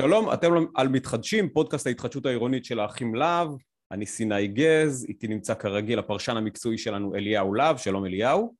[0.00, 3.48] שלום, אתם על מתחדשים, פודקאסט ההתחדשות העירונית של האחים להב,
[3.92, 8.54] אני סיני גז, איתי נמצא כרגיל הפרשן המקצועי שלנו אליהו להב, שלום אליהו.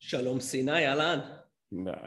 [0.00, 1.18] שלום סיני, אהלן.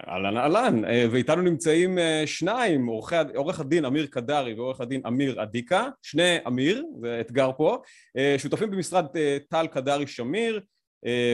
[0.08, 5.44] אהלן אהלן, אה, ואיתנו נמצאים אה, שניים, עורכי, עורך הדין אמיר קדרי ועורך הדין אמיר
[5.44, 7.78] אדיקה, שני אמיר, זה אתגר פה,
[8.18, 9.06] אה, שותפים במשרד
[9.50, 10.62] טל קדרי שמיר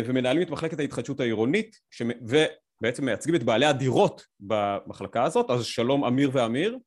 [0.05, 1.75] ומנהלים את מחלקת ההתחדשות העירונית
[2.21, 6.77] ובעצם מייצגים את בעלי הדירות במחלקה הזאת, אז שלום אמיר ואמיר.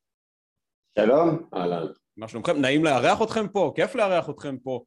[1.01, 1.43] שלום.
[1.55, 1.87] אהלן.
[2.17, 2.61] מה שלומכם?
[2.61, 4.85] נעים לארח אתכם פה, כיף לארח אתכם פה.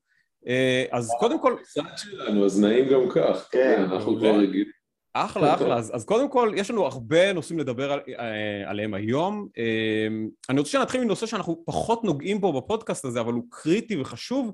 [0.92, 1.56] אז קודם כל...
[1.64, 3.50] קצת שלנו, אז נעים גם כך.
[3.52, 3.86] כן.
[3.92, 4.72] אנחנו כבר רגילים.
[5.14, 5.78] אחלה, אחלה.
[5.78, 9.48] אז, אז קודם כל, יש לנו הרבה נושאים לדבר על, אה, עליהם היום.
[9.58, 10.08] אה,
[10.50, 14.54] אני רוצה שנתחיל מנושא שאנחנו פחות נוגעים בו בפודקאסט הזה, אבל הוא קריטי וחשוב,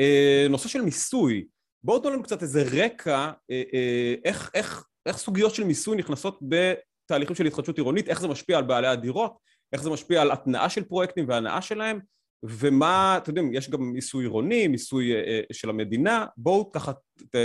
[0.00, 1.44] אה, נושא של מיסוי.
[1.84, 3.30] בואו תנו לנו קצת איזה רקע,
[4.24, 8.64] איך, איך, איך סוגיות של מיסוי נכנסות בתהליכים של התחדשות עירונית, איך זה משפיע על
[8.64, 9.36] בעלי הדירות,
[9.74, 11.98] איך זה משפיע על התנאה של פרויקטים והנאה שלהם,
[12.42, 15.12] ומה, אתם יודעים, יש גם מיסוי עירוני, מיסוי
[15.52, 16.92] של המדינה, בואו ככה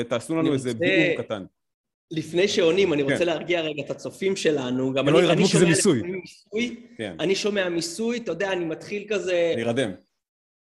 [0.10, 1.44] תעשו לנו איזה ביאור קטן.
[2.12, 3.26] לפני שעונים, אני רוצה כן.
[3.26, 4.94] להרגיע רגע את הצופים שלנו.
[4.94, 6.02] גם אני, אני שומע מיסוי.
[6.02, 6.76] מיסוי.
[6.98, 7.16] כן.
[7.20, 9.52] אני שומע מיסוי, אתה יודע, אני מתחיל כזה...
[9.56, 9.92] להירדם.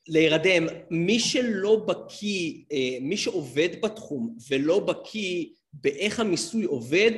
[0.08, 0.66] להירדם.
[0.92, 7.12] מי שלא בקיא, אה, מי שעובד בתחום ולא בקיא באיך המיסוי עובד,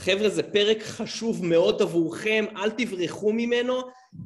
[0.00, 3.74] חבר'ה, זה פרק חשוב מאוד עבורכם, אל תברחו ממנו,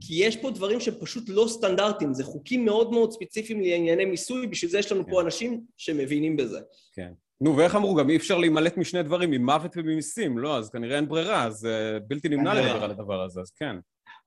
[0.01, 4.47] כי יש פה דברים שהם פשוט לא סטנדרטיים, זה חוקים מאוד מאוד ספציפיים לענייני מיסוי,
[4.47, 5.11] בשביל זה יש לנו כן.
[5.11, 6.61] פה אנשים שמבינים בזה.
[6.95, 7.12] כן.
[7.41, 7.95] נו, ואיך אמרו?
[7.95, 10.57] גם אי אפשר להימלט משני דברים, ממוות וממיסים, לא?
[10.57, 13.77] אז כנראה אין ברירה, אז uh, בלתי נמנע לדבר על הדבר הזה, אז כן.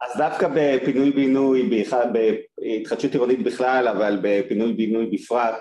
[0.02, 1.70] אז דווקא בפינוי-בינוי,
[2.14, 5.56] בהתחדשות עירונית בכלל, אבל בפינוי-בינוי בפרט,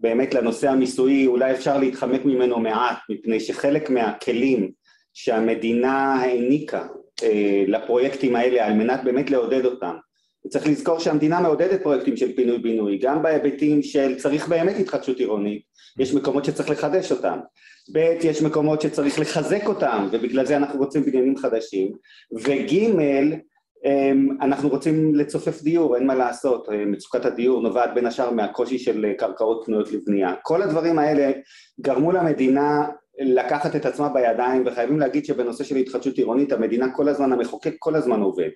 [0.00, 4.72] באמת לנושא המיסויי אולי אפשר להתחמק ממנו מעט, מפני שחלק מהכלים
[5.18, 6.86] שהמדינה העניקה
[7.22, 9.94] אה, לפרויקטים האלה על מנת באמת לעודד אותם.
[10.46, 15.62] וצריך לזכור שהמדינה מעודדת פרויקטים של פינוי-בינוי, גם בהיבטים של צריך באמת התחדשות עירונית,
[15.98, 17.38] יש מקומות שצריך לחדש אותם,
[17.92, 21.92] ב' יש מקומות שצריך לחזק אותם ובגלל זה אנחנו רוצים בניינים חדשים,
[22.32, 22.74] וג'
[23.84, 29.12] אמ, אנחנו רוצים לצופף דיור, אין מה לעשות, מצוקת הדיור נובעת בין השאר מהקושי של
[29.18, 31.32] קרקעות פנויות לבנייה, כל הדברים האלה
[31.80, 32.86] גרמו למדינה
[33.18, 37.94] לקחת את עצמה בידיים וחייבים להגיד שבנושא של התחדשות עירונית המדינה כל הזמן, המחוקק כל
[37.94, 38.48] הזמן עובד.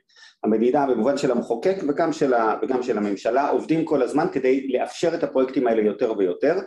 [0.45, 5.15] המדינה במובן של המחוקק וגם של, ה, וגם של הממשלה עובדים כל הזמן כדי לאפשר
[5.15, 6.59] את הפרויקטים האלה יותר ויותר.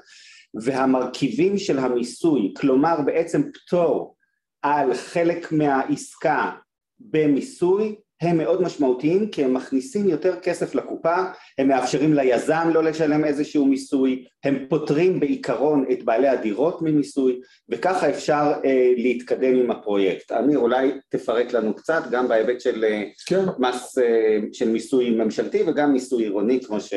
[0.63, 4.15] והמרכיבים של המיסוי, כלומר בעצם פטור
[4.61, 6.51] על חלק מהעסקה
[6.99, 11.15] במיסוי הם מאוד משמעותיים כי הם מכניסים יותר כסף לקופה,
[11.57, 17.39] הם מאפשרים ליזם לא לשלם איזשהו מיסוי, הם פותרים בעיקרון את בעלי הדירות ממיסוי
[17.69, 20.31] וככה אפשר אה, להתקדם עם הפרויקט.
[20.31, 23.45] אמיר אולי תפרט לנו קצת גם בהיבט של אה, כן.
[23.59, 26.93] מס אה, של מיסוי ממשלתי וגם מיסוי עירוני כמו ש...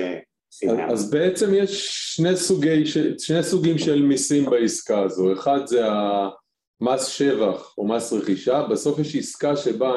[0.90, 2.86] אז בעצם יש שני, סוגי,
[3.18, 9.16] שני סוגים של מיסים בעסקה הזו, אחד זה המס שבח או מס רכישה, בסוף יש
[9.16, 9.92] עסקה שבה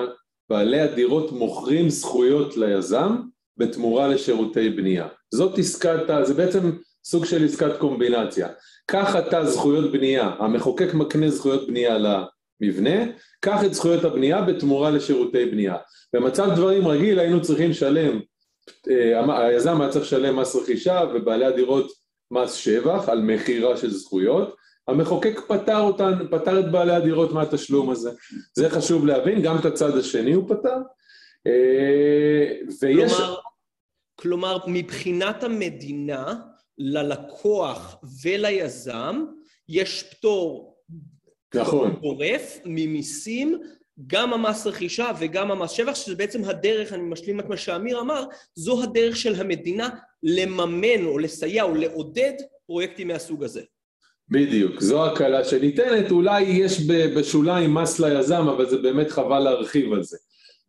[0.50, 3.16] בעלי הדירות מוכרים זכויות ליזם
[3.58, 5.08] בתמורה לשירותי בנייה.
[5.34, 6.72] זאת עסקת, זה בעצם
[7.06, 8.48] סוג של עסקת קומבינציה.
[8.86, 15.46] קח אתה זכויות בנייה, המחוקק מקנה זכויות בנייה למבנה, קח את זכויות הבנייה בתמורה לשירותי
[15.46, 15.76] בנייה.
[16.14, 18.20] במצב דברים רגיל היינו צריכים לשלם,
[18.90, 21.92] אה, היזם היה צריך לשלם מס רכישה ובעלי הדירות
[22.32, 24.56] מס שבח על מכירה של זכויות,
[24.90, 28.12] המחוקק פטר אותן, פטר את בעלי הדירות מהתשלום הזה.
[28.54, 30.76] זה חשוב להבין, גם את הצד השני הוא פטר.
[31.48, 32.52] אה,
[32.82, 33.14] ויש...
[33.14, 33.36] כלומר,
[34.16, 36.36] כלומר, מבחינת המדינה,
[36.78, 39.26] ללקוח וליזם,
[39.70, 40.76] יש פטור
[41.56, 41.92] נכון.
[42.02, 43.62] גורף ממיסים,
[44.08, 48.26] גם המס רכישה וגם המס שבח, שזה בעצם הדרך, אני משלים את מה שאמיר אמר,
[48.56, 49.90] זו הדרך של המדינה
[50.24, 52.34] לממן או לסייע או לעודד
[52.68, 53.62] פרויקטים מהסוג הזה.
[54.32, 60.04] בדיוק, זו הקלה שניתנת, אולי יש בשוליים מס ליזם, אבל זה באמת חבל להרחיב על
[60.04, 60.18] זה.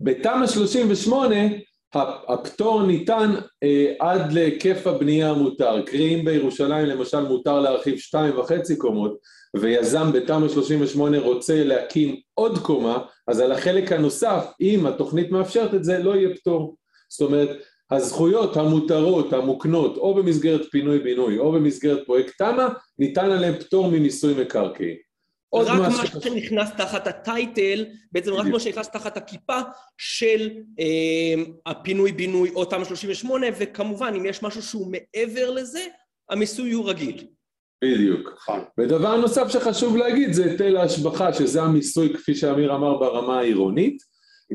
[0.01, 1.37] בתמ"א 38
[2.29, 3.31] הפטור ניתן
[3.63, 9.19] אה, עד להיקף הבנייה המותר, קרי אם בירושלים למשל מותר להרחיב שתיים וחצי קומות
[9.57, 12.99] ויזם בתמ"א 38 רוצה להקים עוד קומה,
[13.29, 16.77] אז על החלק הנוסף, אם התוכנית מאפשרת את זה, לא יהיה פטור.
[17.09, 17.51] זאת אומרת,
[17.91, 24.97] הזכויות המותרות, המוקנות, או במסגרת פינוי-בינוי או במסגרת פרויקט תמ"א, ניתן עליהם פטור ממיסוי מקרקעין.
[25.55, 26.25] רק מה ש...
[26.25, 29.61] שנכנס תחת הטייטל, בעצם רק מה שנכנס תחת הכיפה
[29.99, 30.51] של
[30.81, 35.81] אה, הפינוי-בינוי או תמ"א 38, וכמובן אם יש משהו שהוא מעבר לזה,
[36.31, 37.27] המיסוי הוא רגיל.
[37.85, 38.31] בדיוק.
[38.37, 38.61] נכון.
[38.79, 44.03] ודבר נוסף שחשוב להגיד זה היטל ההשבחה, שזה המיסוי כפי שאמיר אמר ברמה העירונית.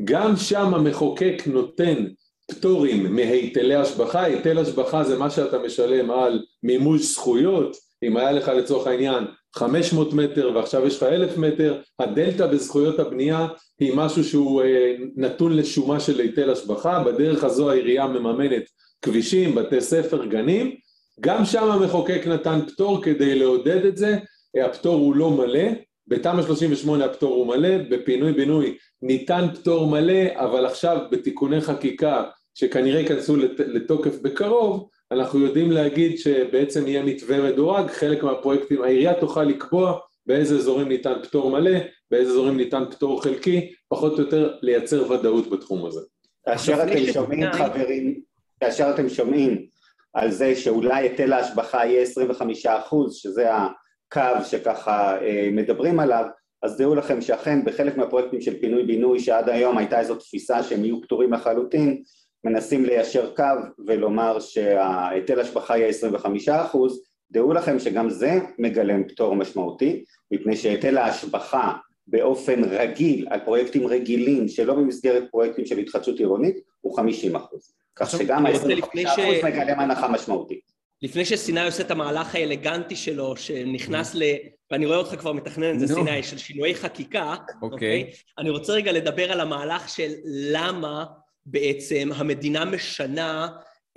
[0.04, 2.06] גם שם המחוקק נותן
[2.50, 8.48] פטורים מהיטלי השבחה, היטל השבחה זה מה שאתה משלם על מימוש זכויות, אם היה לך
[8.48, 13.48] לצורך העניין 500 מטר ועכשיו יש לך 1,000 מטר, הדלתא בזכויות הבנייה
[13.80, 18.62] היא משהו שהוא אה, נתון לשומה של היטל השבחה, בדרך הזו העירייה מממנת
[19.02, 20.74] כבישים, בתי ספר, גנים,
[21.20, 24.18] גם שם המחוקק נתן פטור כדי לעודד את זה,
[24.64, 25.68] הפטור הוא לא מלא,
[26.08, 32.24] בתמ"א 38 הפטור הוא מלא, בפינוי בינוי ניתן פטור מלא, אבל עכשיו בתיקוני חקיקה
[32.58, 39.42] שכנראה ייכנסו לתוקף בקרוב, אנחנו יודעים להגיד שבעצם יהיה מתווה מדורג, חלק מהפרויקטים, העירייה תוכל
[39.42, 41.78] לקבוע באיזה אזורים ניתן פטור מלא,
[42.10, 46.00] באיזה אזורים ניתן פטור חלקי, פחות או יותר לייצר ודאות בתחום הזה.
[46.46, 48.20] כאשר אתם שומעים חברים,
[48.60, 49.66] כאשר אתם שומעים
[50.14, 56.24] על זה שאולי היטל ההשבחה יהיה 25 אחוז, שזה הקו שככה אה, מדברים עליו,
[56.62, 61.02] אז דעו לכם שאכן בחלק מהפרויקטים של פינוי-בינוי שעד היום הייתה איזו תפיסה שהם יהיו
[61.02, 62.02] פטורים לחלוטין,
[62.46, 63.42] מנסים ליישר קו
[63.86, 70.98] ולומר שההיטל השבחה יהיה 25 אחוז, דעו לכם שגם זה מגלם פטור משמעותי, מפני שהיטל
[70.98, 71.72] ההשבחה
[72.06, 77.72] באופן רגיל על פרויקטים רגילים שלא במסגרת פרויקטים של התחדשות עירונית הוא 50 אחוז.
[77.96, 80.60] כך שגם ה-25 אחוז מגלם הנחה משמעותית.
[81.02, 84.22] לפני שסיני עושה את המהלך האלגנטי שלו, שנכנס ל...
[84.70, 88.10] ואני רואה אותך כבר מתכנן את זה, סיני, של שינויי חקיקה, אוקיי?
[88.38, 91.04] אני רוצה רגע לדבר על המהלך של למה
[91.46, 93.48] בעצם המדינה משנה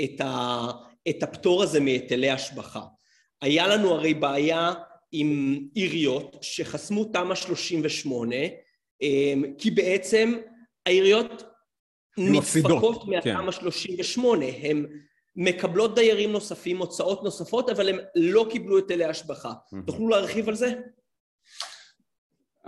[0.03, 0.67] את, ה...
[1.09, 2.81] את הפטור הזה מהיטלי השבחה.
[3.41, 4.73] היה לנו הרי בעיה
[5.11, 8.35] עם עיריות שחסמו תמ"א 38,
[9.01, 10.33] אמ, כי בעצם
[10.85, 11.43] העיריות
[12.17, 14.85] נדפקות מהתמ"א 38, הן
[15.35, 19.53] מקבלות דיירים נוספים, הוצאות נוספות, אבל הם לא קיבלו היטלי השבחה.
[19.85, 20.73] תוכלו להרחיב על זה?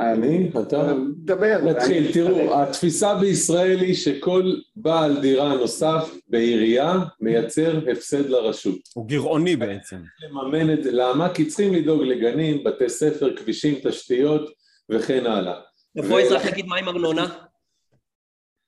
[0.02, 1.58] אני, אתה, דבר.
[1.64, 8.80] נתחיל, תראו, התפיסה בישראל היא שכל בעל דירה נוסף בעירייה מייצר הפסד לרשות.
[8.94, 9.98] הוא גירעוני בעצם.
[10.24, 11.34] לממן את זה, למה?
[11.34, 14.50] כי צריכים לדאוג לגנים, בתי ספר, כבישים, תשתיות
[14.90, 15.60] וכן הלאה.
[15.98, 17.28] איפה האזרח יגיד מה עם ארנונה?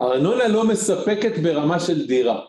[0.01, 2.41] ארנונה לא מספקת ברמה של דירה.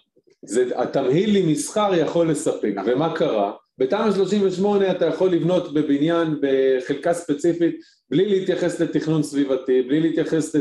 [0.44, 3.52] זה, התמהיל עם מסחר יכול לספק, ומה קרה?
[3.78, 7.76] בתמ"א 38 אתה יכול לבנות בבניין בחלקה ספציפית
[8.10, 10.56] בלי להתייחס לתכנון סביבתי, בלי להתייחס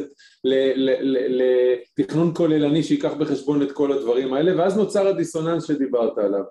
[1.97, 6.43] לתכנון כוללני שייקח בחשבון את כל הדברים האלה, ואז נוצר הדיסוננס שדיברת עליו.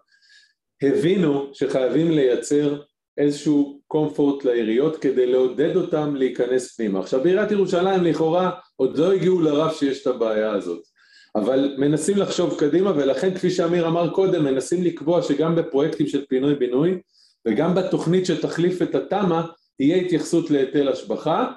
[0.82, 2.82] הבינו שחייבים לייצר
[3.18, 7.00] איזשהו קומפורט לעיריות כדי לעודד אותם להיכנס פנימה.
[7.00, 10.91] עכשיו בעיריית ירושלים לכאורה עוד לא הגיעו לרף שיש את הבעיה הזאת.
[11.37, 16.55] אבל מנסים לחשוב קדימה ולכן כפי שאמיר אמר קודם מנסים לקבוע שגם בפרויקטים של פינוי
[16.55, 17.00] בינוי
[17.49, 19.43] וגם בתוכנית שתחליף את התמ"א
[19.76, 21.52] תהיה התייחסות להיטל השבחה.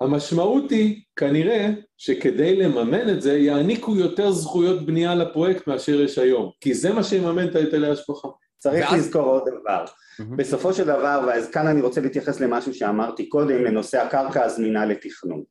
[0.00, 6.50] המשמעות היא כנראה שכדי לממן את זה יעניקו יותר זכויות בנייה לפרויקט מאשר יש היום.
[6.60, 8.28] כי זה מה שיממן את היטלי השבחה.
[8.58, 9.00] צריך ואז...
[9.00, 9.84] לזכור עוד דבר.
[9.84, 10.36] mm-hmm.
[10.36, 15.42] בסופו של דבר, ואז כאן אני רוצה להתייחס למשהו שאמרתי קודם לנושא הקרקע הזמינה לתכנון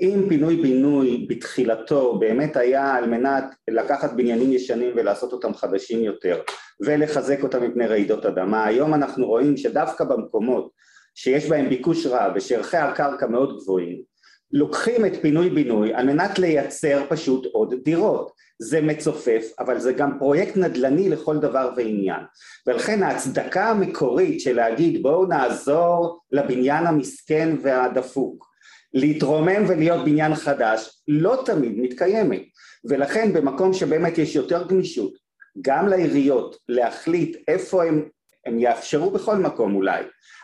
[0.00, 6.40] אם פינוי בינוי בתחילתו באמת היה על מנת לקחת בניינים ישנים ולעשות אותם חדשים יותר
[6.80, 10.70] ולחזק אותם מפני רעידות אדמה, היום אנחנו רואים שדווקא במקומות
[11.14, 14.02] שיש בהם ביקוש רב ושערכי הקרקע מאוד גבוהים,
[14.52, 18.32] לוקחים את פינוי בינוי על מנת לייצר פשוט עוד דירות.
[18.58, 22.20] זה מצופף, אבל זה גם פרויקט נדל"ני לכל דבר ועניין.
[22.66, 28.43] ולכן ההצדקה המקורית של להגיד בואו נעזור לבניין המסכן והדפוק
[28.94, 32.42] להתרומם ולהיות בניין חדש לא תמיד מתקיימת.
[32.84, 35.12] ולכן במקום שבאמת יש יותר גמישות
[35.62, 38.08] גם לעיריות להחליט איפה הם,
[38.46, 40.02] הם יאפשרו בכל מקום אולי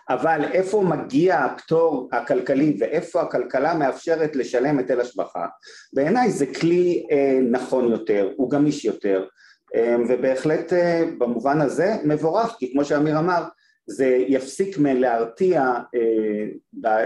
[0.09, 5.47] אבל איפה מגיע הפטור הכלכלי ואיפה הכלכלה מאפשרת לשלם היטל השבחה
[5.93, 9.25] בעיניי זה כלי אה, נכון יותר, הוא גמיש יותר
[9.75, 13.45] אה, ובהחלט אה, במובן הזה מבורך כי כמו שאמיר אמר
[13.91, 15.63] זה יפסיק מלהרתיע
[15.95, 17.05] אה,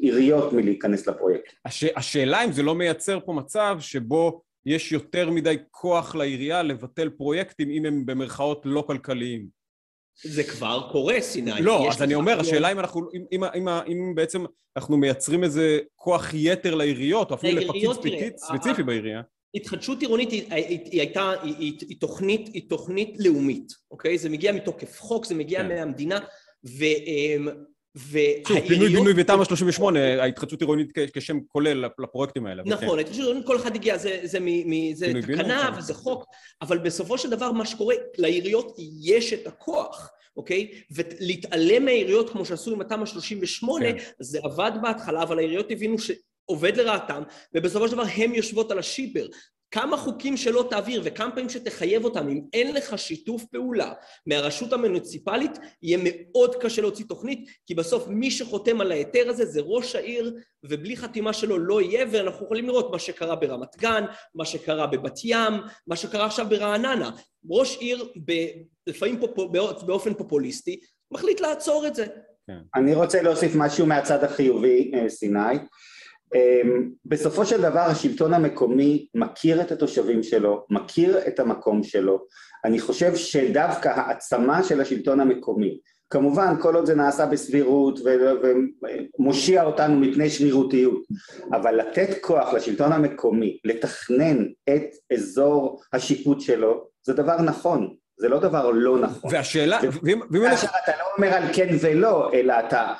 [0.00, 1.52] עיריות מלהיכנס לפרויקט.
[1.64, 7.10] הש, השאלה אם זה לא מייצר פה מצב שבו יש יותר מדי כוח לעירייה לבטל
[7.10, 9.46] פרויקטים אם הם במרכאות לא כלכליים.
[10.22, 11.50] זה כבר קורה, סיני.
[11.60, 14.44] לא, אז אני אומר, השאלה אם אנחנו, אם, אם, אם, אם בעצם
[14.76, 19.22] אנחנו מייצרים איזה כוח יתר לעיריות, או אפילו לפקיד ספציפי בעירייה.
[19.54, 24.18] התחדשות עירונית היא, היא, היא הייתה, היא, היא, היא, תוכנית, היא תוכנית לאומית, אוקיי?
[24.18, 25.68] זה מגיע מתוקף חוק, זה מגיע כן.
[25.68, 26.18] מהמדינה,
[26.66, 26.84] ו...
[26.84, 27.48] אמ,
[27.94, 28.68] והעיריות...
[28.68, 32.62] פינוי בינוי ותמ"א 38, ההתחדשות עירונית כשם כולל לפרויקטים האלה.
[32.66, 34.20] נכון, ההתחדשות עירונית כל אחד הגיע, זה,
[35.22, 35.78] תקנה כן.
[35.78, 36.24] וזה חוק,
[36.62, 40.10] אבל בסופו של דבר מה שקורה, לעיריות יש את הכוח.
[40.36, 40.70] אוקיי?
[40.90, 43.98] ולהתעלם מהעיריות כמו שעשו עם התמ"א 38, כן.
[44.20, 45.96] זה עבד בהתחלה, אבל העיריות הבינו
[46.44, 47.22] עובד לרעתם,
[47.54, 49.26] ובסופו של דבר הן יושבות על השיבר.
[49.74, 53.92] כמה חוקים שלא תעביר וכמה פעמים שתחייב אותם, אם אין לך שיתוף פעולה
[54.26, 59.60] מהרשות המוניציפלית, יהיה מאוד קשה להוציא תוכנית, כי בסוף מי שחותם על ההיתר הזה זה
[59.64, 60.34] ראש העיר,
[60.64, 65.18] ובלי חתימה שלו לא יהיה, ואנחנו יכולים לראות מה שקרה ברמת גן, מה שקרה בבת
[65.24, 65.52] ים,
[65.86, 67.10] מה שקרה עכשיו ברעננה.
[67.50, 68.32] ראש עיר, ב,
[68.86, 69.50] לפעמים פופ,
[69.86, 72.06] באופן פופוליסטי, מחליט לעצור את זה.
[72.46, 72.58] כן.
[72.74, 75.58] אני רוצה להוסיף משהו מהצד החיובי, אה, סיני.
[76.34, 82.24] אמ, בסופו של דבר השלטון המקומי מכיר את התושבים שלו, מכיר את המקום שלו,
[82.64, 85.78] אני חושב שדווקא העצמה של השלטון המקומי,
[86.10, 88.00] כמובן כל עוד זה נעשה בסבירות
[89.18, 91.02] ומושיע אותנו מפני שרירותיות,
[91.52, 98.38] אבל לתת כוח לשלטון המקומי לתכנן את אזור השיפוט שלו זה דבר נכון, זה לא
[98.38, 99.30] דבר לא נכון.
[99.34, 99.80] והשאלה...
[100.50, 102.92] כאשר אתה לא אומר על כן ולא, אלא אתה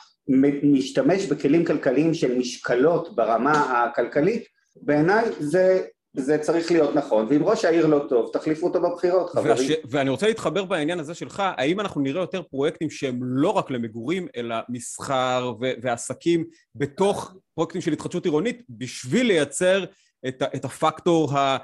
[0.63, 4.45] משתמש בכלים כלכליים של משקלות ברמה הכלכלית,
[4.77, 5.85] בעיניי זה,
[6.17, 9.51] זה צריך להיות נכון, ואם ראש העיר לא טוב, תחליפו אותו בבחירות, חברים.
[9.51, 9.71] והש...
[9.91, 14.27] ואני רוצה להתחבר בעניין הזה שלך, האם אנחנו נראה יותר פרויקטים שהם לא רק למגורים,
[14.37, 19.85] אלא מסחר ו- ועסקים בתוך פרויקטים של התחדשות עירונית, בשביל לייצר
[20.29, 21.57] את, ה- את הפקטור ה...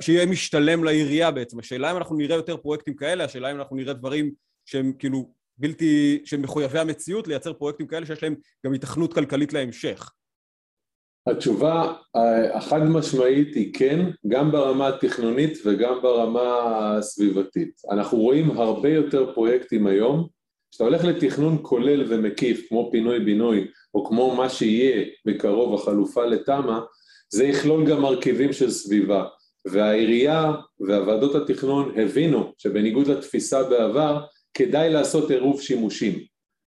[0.00, 1.58] שיהיה משתלם לעירייה בעצם.
[1.58, 4.30] השאלה אם אנחנו נראה יותר פרויקטים כאלה, השאלה אם אנחנו נראה דברים
[4.64, 8.34] שהם כאילו בלתי, שהם מחויבי המציאות, לייצר פרויקטים כאלה שיש להם
[8.66, 10.10] גם התכנות כלכלית להמשך?
[11.26, 11.92] התשובה
[12.54, 16.42] החד משמעית היא כן, גם ברמה התכנונית וגם ברמה
[16.98, 17.82] הסביבתית.
[17.90, 20.28] אנחנו רואים הרבה יותר פרויקטים היום.
[20.70, 26.78] כשאתה הולך לתכנון כולל ומקיף, כמו פינוי-בינוי, או כמו מה שיהיה בקרוב החלופה לתמ"א,
[27.30, 29.24] זה יכלול גם מרכיבים של סביבה.
[29.66, 34.24] והעירייה והוועדות התכנון הבינו שבניגוד לתפיסה בעבר,
[34.56, 36.18] כדאי לעשות עירוב שימושים.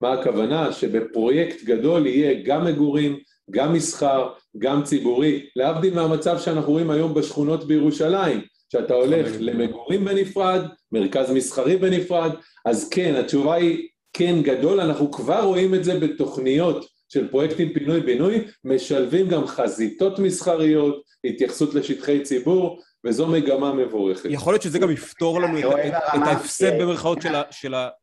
[0.02, 0.74] מה הכוונה?
[0.74, 3.20] שבפרויקט גדול יהיה גם מגורים,
[3.52, 10.62] גם מסחר, גם ציבורי, להבדיל מהמצב שאנחנו רואים היום בשכונות בירושלים, שאתה הולך למגורים בנפרד,
[10.92, 12.32] מרכז מסחרי בנפרד,
[12.66, 18.42] אז כן, התשובה היא כן גדול, אנחנו כבר רואים את זה בתוכניות של פרויקטים פינוי-בינוי,
[18.64, 24.30] משלבים גם חזיתות מסחריות, התייחסות לשטחי ציבור, וזו מגמה מבורכת.
[24.30, 27.18] יכול להיות שזה גם יפתור לנו את ההפסד במרכאות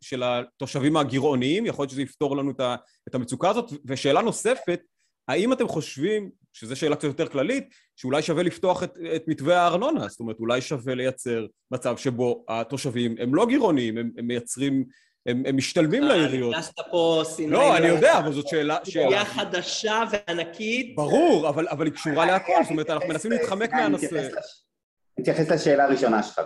[0.00, 2.52] של התושבים הגירעוניים, יכול להיות שזה יפתור לנו
[3.08, 3.72] את המצוקה הזאת.
[3.86, 4.80] ושאלה נוספת,
[5.28, 10.08] האם אתם חושבים, שזו שאלה קצת יותר כללית, שאולי שווה לפתוח את, את מתווה הארנונה?
[10.08, 14.84] זאת אומרת, אולי שווה לייצר מצב שבו התושבים הם לא גירעוניים, הם, הם מייצרים,
[15.26, 16.52] הם, הם משתלבים לעיריות.
[16.52, 17.52] נכנסת פה סיני...
[17.52, 18.76] לא, אני יודע, אבל זאת שאלה...
[18.84, 20.96] שאלה חדשה וענקית.
[20.96, 24.28] ברור, אבל, אבל היא קשורה להכל, זאת אומרת, אנחנו מנסים להתחמק מהנושא.
[25.18, 26.40] נתייחס לשאלה הראשונה שלך,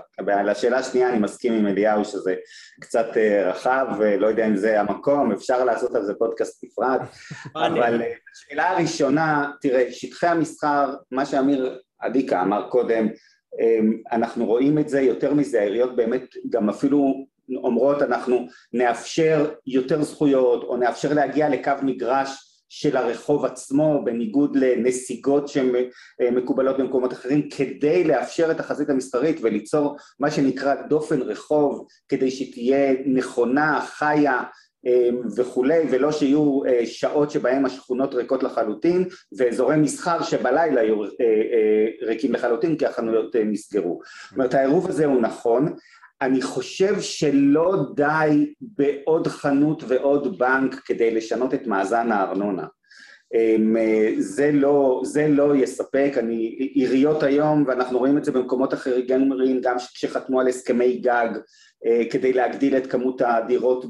[0.45, 2.35] לשאלה השנייה אני מסכים עם אליהו שזה
[2.81, 3.87] קצת אה, רחב,
[4.19, 7.01] לא יודע אם זה המקום, אפשר לעשות על זה פודקאסט נפרד,
[7.57, 13.09] אבל אה, השאלה הראשונה, תראה, שטחי המסחר, מה שאמיר עדיקה אמר קודם,
[13.61, 17.27] אמ, אנחנו רואים את זה, יותר מזה, העיריות באמת גם אפילו
[17.57, 25.49] אומרות אנחנו נאפשר יותר זכויות או נאפשר להגיע לקו מגרש של הרחוב עצמו בניגוד לנסיגות
[25.49, 32.95] שמקובלות במקומות אחרים כדי לאפשר את החזית המסחרית וליצור מה שנקרא דופן רחוב כדי שתהיה
[33.07, 34.43] נכונה, חיה
[34.87, 39.05] אמ, וכולי ולא שיהיו אה, שעות שבהם השכונות ריקות לחלוטין
[39.39, 44.01] ואזורי מסחר שבלילה יהיו אה, אה, ריקים לחלוטין כי החנויות נסגרו.
[44.25, 45.75] זאת אומרת העירוב הזה הוא נכון
[46.23, 52.67] אני חושב שלא די בעוד חנות ועוד בנק כדי לשנות את מאזן הארנונה.
[53.35, 53.77] אמ,
[54.19, 56.35] זה לא, זה לא יספק, אני,
[56.75, 59.07] עיריות היום, ואנחנו רואים את זה במקומות אחרים,
[59.63, 61.29] גם כשחתמו על הסכמי גג
[61.87, 63.85] אה, כדי להגדיל את כמות הדירות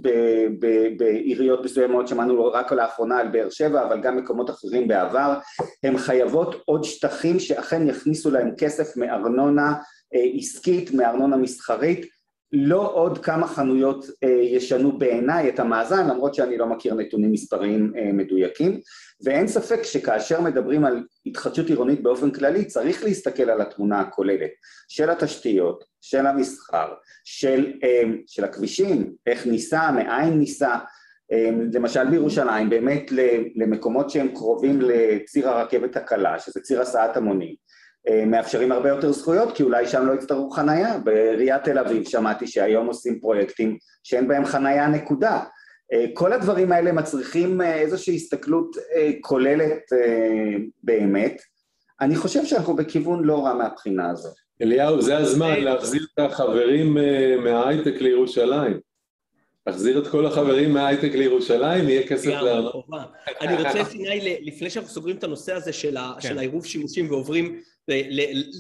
[0.97, 5.35] בעיריות מסוימות, שמענו רק לאחרונה על באר שבע, אבל גם מקומות אחרים בעבר,
[5.83, 9.75] הן חייבות עוד שטחים שאכן יכניסו להם כסף מארנונה
[10.15, 12.07] אה, עסקית, מארנונה מסחרית,
[12.53, 17.93] לא עוד כמה חנויות אה, ישנו בעיניי את המאזן למרות שאני לא מכיר נתונים מספריים
[17.97, 18.81] אה, מדויקים.
[19.25, 24.51] ואין ספק שכאשר מדברים על התחדשות עירונית באופן כללי צריך להסתכל על התמונה הכוללת
[24.89, 26.93] של התשתיות, של המסחר,
[27.25, 30.79] של, אה, של הכבישים, איך ניסע, מאין ניסע.
[31.75, 33.11] למשל בירושלים באמת
[33.55, 37.55] למקומות שהם קרובים לציר הרכבת הקלה שזה ציר הסעת המונים
[38.27, 40.99] מאפשרים הרבה יותר זכויות כי אולי שם לא יצטרכו חנייה.
[40.99, 45.41] בעיריית תל אביב שמעתי שהיום עושים פרויקטים שאין בהם חנייה נקודה.
[45.93, 48.77] אה, כל הדברים האלה מצריכים אה, איזושהי הסתכלות
[49.21, 49.83] כוללת
[50.83, 51.43] באמת.
[52.01, 54.35] אני חושב שאנחנו בכיוון לא רע מהבחינה הזאת.
[54.63, 56.97] אליהו, זה הזמן להחזיר את החברים
[57.45, 58.81] מההייטק לירושלים.
[59.67, 63.05] להחזיר את כל החברים מההייטק לירושלים, יהיה כסף לארנונה.
[63.41, 66.39] אני רוצה, סיני, לפני שאנחנו סוגרים את הנושא הזה של כן.
[66.39, 67.61] העירוב שימושים ועוברים,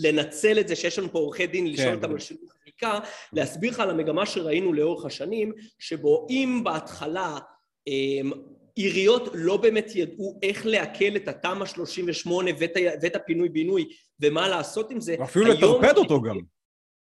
[0.03, 2.99] לנצל את זה שיש לנו פה עורכי דין, לשאול כן, אותם על שינוי חקיקה,
[3.33, 7.39] להסביר לך על המגמה שראינו לאורך השנים, שבו אם בהתחלה
[7.87, 8.31] אמ,
[8.75, 12.51] עיריות לא באמת ידעו איך לעכל את התמ"א 38
[13.03, 13.89] ואת הפינוי-בינוי
[14.21, 15.17] ומה לעשות עם זה.
[15.19, 16.39] ואפילו לטרפד אותו גם.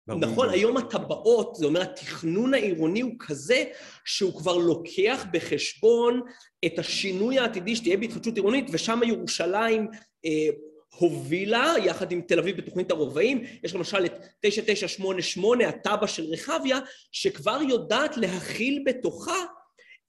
[0.06, 3.64] נכון, היום הטבעות, זה אומר התכנון העירוני הוא כזה
[4.04, 6.20] שהוא כבר לוקח בחשבון
[6.64, 9.88] את השינוי העתידי שתהיה בהתחדשות עירונית ושם ירושלים
[10.24, 10.48] אה,
[10.98, 16.78] הובילה יחד עם תל אביב בתוכנית הרובעים, יש למשל את 9988, התב"ע של רחביה,
[17.12, 19.44] שכבר יודעת להכיל בתוכה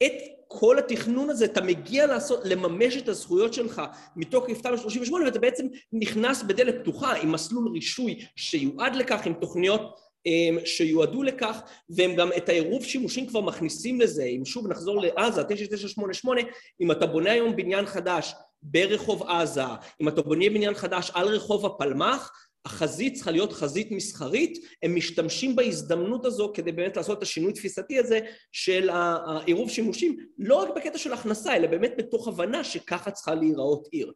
[0.03, 0.13] את
[0.47, 3.81] כל התכנון הזה, אתה מגיע לעשות, לממש את הזכויות שלך
[4.15, 9.81] מתוקף תמ"א 38 ואתה בעצם נכנס בדלת פתוחה עם מסלול רישוי שיועד לכך, עם תוכניות
[10.25, 14.23] אמ, שיועדו לכך, והם גם את העירוב שימושים כבר מכניסים לזה.
[14.23, 16.41] אם שוב נחזור לעזה, 9988,
[16.81, 18.33] אם אתה בונה היום בניין חדש
[18.63, 19.63] ברחוב עזה,
[20.01, 22.31] אם אתה בונה בניין חדש על רחוב הפלמ"ח,
[22.65, 28.00] החזית צריכה להיות חזית מסחרית, הם משתמשים בהזדמנות הזו כדי באמת לעשות את השינוי תפיסתי
[28.00, 28.19] הזה
[28.51, 33.88] של העירוב שימושים, לא רק בקטע של הכנסה, אלא באמת בתוך הבנה שככה צריכה להיראות
[33.91, 34.12] עיר.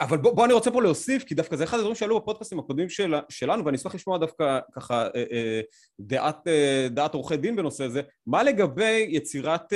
[0.00, 2.88] אבל בוא, בוא אני רוצה פה להוסיף, כי דווקא זה אחד הדברים שעלו בפודקאסטים הקודמים
[2.88, 5.60] של, שלנו, ואני אשמח לשמוע דווקא ככה אה, אה,
[6.00, 9.72] דעת, אה, דעת עורכי דין בנושא הזה, מה לגבי יצירת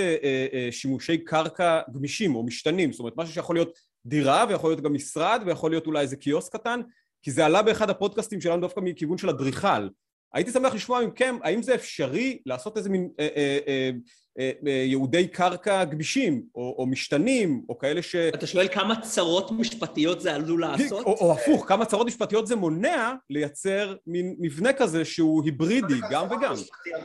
[0.71, 5.43] שימושי קרקע גמישים או משתנים, זאת אומרת משהו שיכול להיות דירה ויכול להיות גם משרד
[5.47, 6.81] ויכול להיות אולי איזה קיוסק קטן,
[7.23, 9.89] כי זה עלה באחד הפודקאסטים שלנו דווקא מכיוון של אדריכל.
[10.35, 13.91] הייתי שמח לשמוע מכם, האם זה אפשרי לעשות איזה מין אה, אה, אה,
[14.39, 18.15] אה, אה, ייעודי קרקע גמישים, או, או משתנים, או כאלה ש...
[18.17, 21.07] אתה שואל כמה צרות משפטיות זה עלול לעשות?
[21.07, 26.27] או, או הפוך, כמה צרות משפטיות זה מונע לייצר מין מבנה כזה שהוא היברידי, גם
[26.27, 26.55] וגם.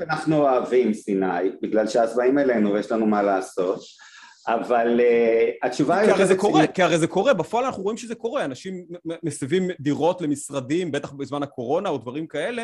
[0.02, 3.80] אנחנו אוהבים סיני, בגלל שאז באים אלינו ויש לנו מה לעשות.
[4.54, 6.06] אבל uh, התשובה היא...
[6.06, 8.86] כי הרי זה קורה, כי הרי זה קורה, בפועל אנחנו רואים שזה קורה, אנשים
[9.24, 12.64] מסבים דירות למשרדים, בטח בזמן הקורונה או דברים כאלה,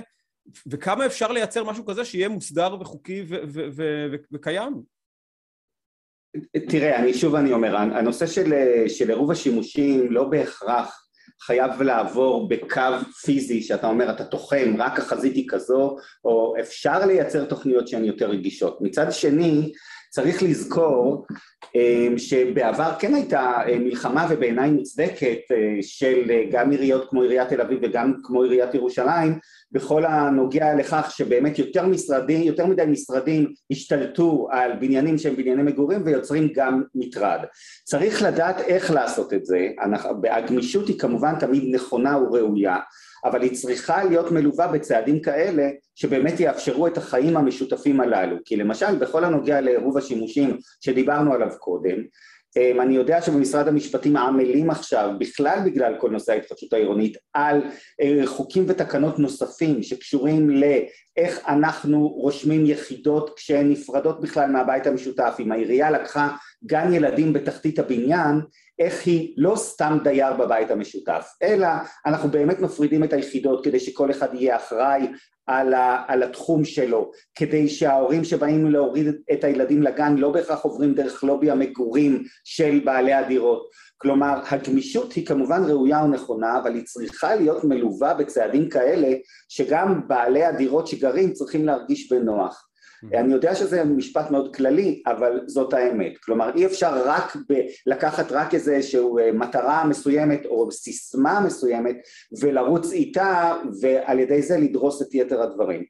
[0.67, 3.25] וכמה אפשר לייצר משהו כזה שיהיה מוסדר וחוקי
[4.33, 4.81] וקיים?
[6.69, 8.53] תראה, אני שוב אני אומר, הנושא של,
[8.87, 11.05] של עירוב השימושים לא בהכרח
[11.41, 12.81] חייב לעבור בקו
[13.25, 18.29] פיזי, שאתה אומר אתה תוחם, רק החזית היא כזו, או אפשר לייצר תוכניות שהן יותר
[18.29, 18.81] רגישות.
[18.81, 19.71] מצד שני,
[20.15, 21.25] צריך לזכור
[21.75, 27.61] אה, שבעבר כן הייתה אה, מלחמה ובעיניי מוצדקת אה, של גם עיריות כמו עיריית תל
[27.61, 29.39] אביב וגם כמו עיריית ירושלים
[29.71, 36.01] בכל הנוגע לכך שבאמת יותר משרדים, יותר מדי משרדים השתלטו על בניינים שהם בנייני מגורים
[36.05, 37.39] ויוצרים גם מטרד.
[37.83, 39.67] צריך לדעת איך לעשות את זה,
[40.31, 42.77] הגמישות היא כמובן תמיד נכונה וראויה
[43.25, 48.37] אבל היא צריכה להיות מלווה בצעדים כאלה שבאמת יאפשרו את החיים המשותפים הללו.
[48.45, 51.97] כי למשל בכל הנוגע לעירוב השימושים שדיברנו עליו קודם
[52.57, 57.61] אמ, אני יודע שבמשרד המשפטים עמלים עכשיו בכלל בגלל כל נושא ההתחדשות העירונית על
[58.01, 60.49] אה, חוקים ותקנות נוספים שקשורים
[61.17, 67.79] לאיך אנחנו רושמים יחידות כשהן נפרדות בכלל מהבית המשותף אם העירייה לקחה גן ילדים בתחתית
[67.79, 68.41] הבניין
[68.79, 71.67] איך היא לא סתם דייר בבית המשותף, אלא
[72.05, 75.07] אנחנו באמת מפרידים את היחידות כדי שכל אחד יהיה אחראי
[75.47, 80.93] על, ה, על התחום שלו, כדי שההורים שבאים להוריד את הילדים לגן לא בהכרח עוברים
[80.93, 83.69] דרך לובי המגורים של בעלי הדירות.
[84.05, 89.07] כלומר, הגמישות היא כמובן ראויה ונכונה, אבל היא צריכה להיות מלווה בצעדים כאלה
[89.49, 92.67] שגם בעלי הדירות שגרים צריכים להרגיש בנוח.
[93.13, 96.17] אני יודע שזה משפט מאוד כללי, אבל זאת האמת.
[96.17, 101.95] כלומר, אי אפשר רק ב- לקחת רק איזושהי אה, מטרה מסוימת או סיסמה מסוימת
[102.41, 105.83] ולרוץ איתה ועל ידי זה לדרוס את יתר הדברים.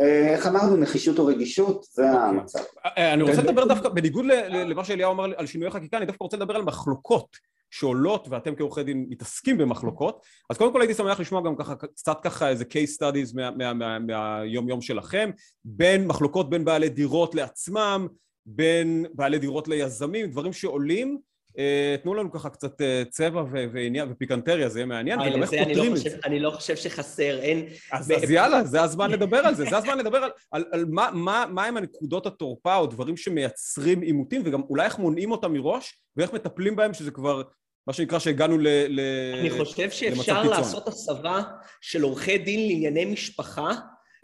[0.00, 2.28] אה, איך אמרנו, נחישות או רגישות, זה אוקיי.
[2.28, 2.58] המצב.
[2.98, 6.36] אה, אני רוצה לדבר דווקא, בניגוד למה שאליהו אמר על שינויי חקיקה, אני דווקא רוצה
[6.36, 7.51] לדבר על מחלוקות.
[7.72, 12.20] שעולות ואתם כעורכי דין מתעסקים במחלוקות אז קודם כל הייתי שמח לשמוע גם ככה קצת
[12.22, 15.30] ככה איזה case studies מה, מה, מה, מהיום יום שלכם
[15.64, 18.06] בין מחלוקות בין בעלי דירות לעצמם
[18.46, 21.18] בין בעלי דירות ליזמים דברים שעולים
[21.58, 25.92] אה, תנו לנו ככה קצת אה, צבע ועניין ופיקנטריה, זה יהיה מעניין, וגם איך פותרים
[25.92, 26.18] לא את זה.
[26.24, 27.66] אני לא חושב שחסר, אין...
[27.92, 31.44] אז, יאללה, זה הזמן לדבר על זה, זה הזמן לדבר על, על, על מה, מה,
[31.50, 36.32] מה הם הנקודות התורפה או דברים שמייצרים עימותים, וגם אולי איך מונעים אותם מראש, ואיך
[36.32, 37.42] מטפלים בהם, שזה כבר
[37.86, 38.68] מה שנקרא שהגענו ל...
[38.88, 39.00] ל
[39.40, 41.42] אני חושב שאפשר לעשות הסבה
[41.80, 43.72] של עורכי דין לענייני משפחה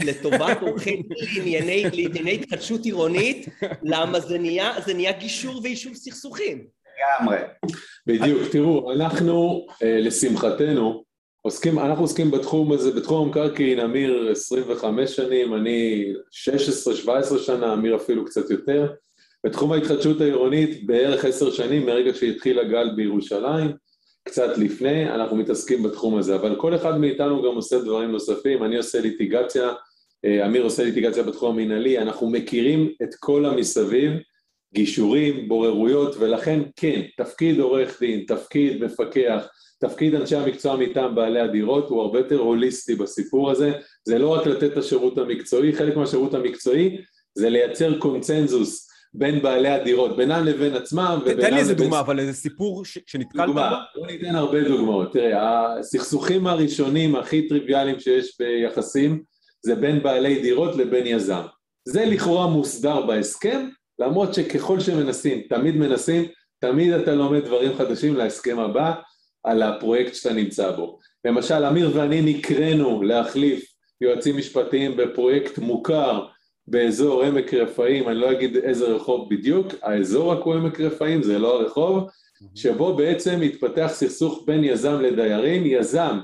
[0.05, 1.03] לטובת עורכי דין
[1.37, 3.49] לענייני, לענייני התחדשות עירונית,
[3.83, 6.67] למה זה נהיה, זה נהיה גישור ויישוב סכסוכים.
[6.99, 7.39] לגמרי.
[8.07, 11.05] בדיוק, תראו, אנחנו, אה, לשמחתנו,
[11.43, 16.13] עוסקים, אנחנו עוסקים בתחום הזה, בתחום המקרקעין, אמיר 25 שנים, אני
[17.37, 18.93] 16-17 שנה, אמיר אפילו קצת יותר.
[19.47, 23.71] בתחום ההתחדשות העירונית בערך עשר שנים מרגע שהתחיל הגל בירושלים,
[24.25, 28.77] קצת לפני, אנחנו מתעסקים בתחום הזה, אבל כל אחד מאיתנו גם עושה דברים נוספים, אני
[28.77, 29.73] עושה ליטיגציה,
[30.25, 34.13] אה, אמיר עושה ליטיגציה בתחום המינהלי, אנחנו מכירים את כל המסביב,
[34.75, 39.47] גישורים, בוררויות, ולכן כן, תפקיד עורך דין, תפקיד מפקח,
[39.81, 43.73] תפקיד אנשי המקצוע מטעם בעלי הדירות הוא הרבה יותר הוליסטי בסיפור הזה,
[44.05, 46.99] זה לא רק לתת את השירות המקצועי, חלק מהשירות המקצועי
[47.35, 52.19] זה לייצר קונצנזוס בין בעלי הדירות, בינם לבין עצמם ובינם תן לי איזה דוגמה, אבל
[52.21, 53.47] איזה סיפור שנתקלת בו.
[53.47, 55.13] דוגמה, בוא ניתן הרבה דוגמאות.
[55.13, 59.23] תראה, הסכסוכים הראשונים הכי טריוויאליים שיש ביחסים
[59.63, 61.43] זה בין בעלי דירות לבין יזם.
[61.85, 63.69] זה לכאורה מוסדר בהסכם,
[63.99, 66.25] למרות שככל שמנסים, תמיד מנסים,
[66.61, 68.95] תמיד אתה לומד דברים חדשים להסכם הבא
[69.45, 70.99] על הפרויקט שאתה נמצא בו.
[71.25, 73.65] למשל, אמיר ואני נקראנו להחליף
[74.01, 76.27] יועצים משפטיים בפרויקט מוכר
[76.71, 81.39] באזור עמק רפאים, אני לא אגיד איזה רחוב בדיוק, האזור רק הוא עמק רפאים, זה
[81.39, 82.09] לא הרחוב,
[82.55, 86.19] שבו בעצם התפתח סכסוך בין יזם לדיירים, יזם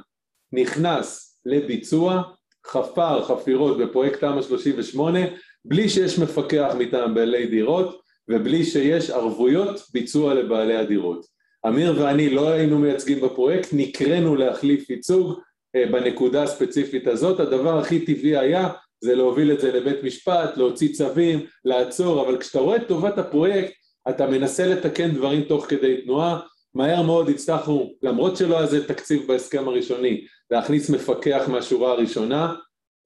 [0.52, 2.22] נכנס לביצוע,
[2.66, 5.18] חפר חפירות בפרויקט תמ"א 38,
[5.64, 11.26] בלי שיש מפקח מטעם בעלי דירות ובלי שיש ערבויות ביצוע לבעלי הדירות.
[11.66, 15.40] אמיר ואני לא היינו מייצגים בפרויקט, נקראנו להחליף ייצוג
[15.76, 18.68] אה, בנקודה הספציפית הזאת, הדבר הכי טבעי היה
[19.04, 23.72] זה להוביל את זה לבית משפט, להוציא צווים, לעצור, אבל כשאתה רואה את טובת הפרויקט,
[24.08, 26.40] אתה מנסה לתקן דברים תוך כדי תנועה,
[26.74, 32.54] מהר מאוד הצלחנו, למרות שלא היה זה תקציב בהסכם הראשוני, להכניס מפקח מהשורה הראשונה,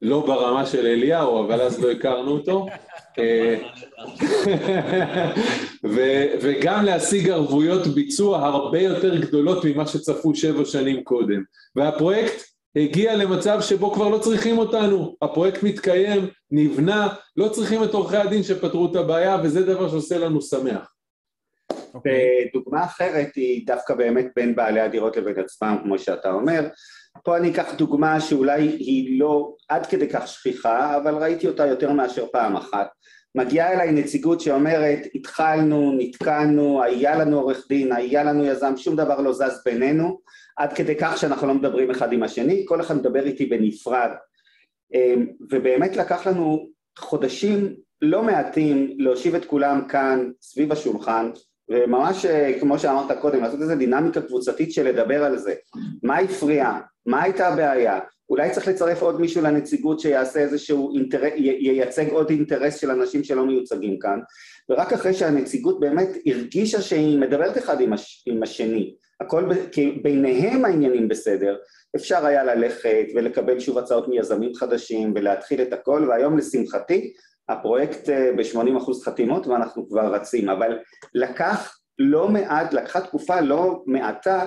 [0.02, 2.66] לא ברמה של אליהו, אבל אז לא הכרנו אותו,
[3.18, 3.56] אה,
[6.42, 11.42] וגם להשיג ערבויות ביצוע הרבה יותר גדולות ממה שצפו שבע שנים קודם.
[11.76, 18.16] והפרויקט הגיע למצב שבו כבר לא צריכים אותנו, הפרויקט מתקיים, נבנה, לא צריכים את עורכי
[18.16, 20.94] הדין שפתרו את הבעיה, וזה דבר שעושה לנו שמח.
[21.72, 21.94] Okay.
[21.94, 22.50] אוקיי.
[22.54, 26.68] דוגמה אחרת היא דווקא באמת בין בעלי הדירות לבין עצמם, כמו שאתה אומר.
[27.24, 31.92] פה אני אקח דוגמה שאולי היא לא עד כדי כך שכיחה, אבל ראיתי אותה יותר
[31.92, 32.88] מאשר פעם אחת.
[33.34, 39.20] מגיעה אליי נציגות שאומרת, התחלנו, נתקענו, היה לנו עורך דין, היה לנו יזם, שום דבר
[39.20, 40.20] לא זז בינינו,
[40.56, 44.10] עד כדי כך שאנחנו לא מדברים אחד עם השני, כל אחד מדבר איתי בנפרד.
[44.94, 51.30] אמ, ובאמת לקח לנו חודשים לא מעטים להושיב את כולם כאן סביב השולחן,
[51.70, 55.54] וממש אה, כמו שאמרת קודם, לעשות איזו דינמיקה קבוצתית של לדבר על זה.
[56.02, 56.72] מה הפריע?
[57.06, 58.00] מה הייתה הבעיה?
[58.30, 63.46] אולי צריך לצרף עוד מישהו לנציגות שיעשה איזשהו אינטרס, ייצג עוד אינטרס של אנשים שלא
[63.46, 64.20] מיוצגים כאן,
[64.70, 70.64] ורק אחרי שהנציגות באמת הרגישה שהיא מדברת אחד עם, הש, עם השני, הכל, כי ביניהם
[70.64, 71.56] העניינים בסדר,
[71.96, 77.12] אפשר היה ללכת ולקבל שוב הצעות מיזמים חדשים ולהתחיל את הכל, והיום לשמחתי
[77.48, 80.78] הפרויקט אה, ב-80% חתימות ואנחנו כבר רצים, אבל
[81.14, 84.46] לקח לא מעט, לקחה תקופה לא מעטה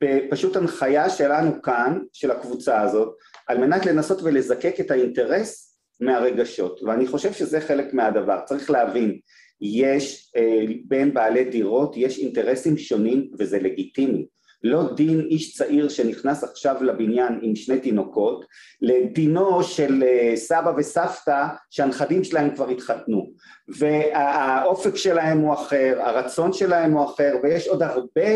[0.00, 3.16] בפשוט הנחיה שלנו כאן, של הקבוצה הזאת,
[3.48, 9.18] על מנת לנסות ולזקק את האינטרס מהרגשות, ואני חושב שזה חלק מהדבר, צריך להבין,
[9.60, 14.26] יש אה, בין בעלי דירות, יש אינטרסים שונים וזה לגיטימי,
[14.64, 18.44] לא דין איש צעיר שנכנס עכשיו לבניין עם שני תינוקות,
[18.82, 23.32] לדינו של אה, סבא וסבתא שהנכדים שלהם כבר התחתנו,
[23.78, 28.30] והאופק שלהם הוא אחר, הרצון שלהם הוא אחר, ויש עוד הרבה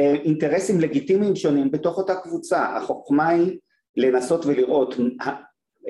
[0.00, 2.76] אינטרסים לגיטימיים שונים בתוך אותה קבוצה.
[2.76, 3.58] החוכמה היא
[3.96, 4.94] לנסות ולראות